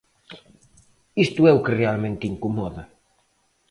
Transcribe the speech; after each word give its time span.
Isto 1.25 1.41
é 1.49 1.51
o 1.55 1.63
que 1.65 1.77
realmente 1.81 2.29
incomoda. 2.33 2.83